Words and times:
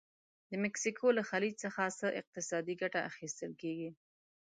د 0.49 0.51
مکسیکو 0.63 1.07
له 1.17 1.23
خلیج 1.29 1.55
څخه 1.65 1.81
څه 1.99 2.07
اقتصادي 2.21 2.75
ګټه 2.81 2.99
اخیستل 3.09 3.51
کیږي؟ 3.61 3.89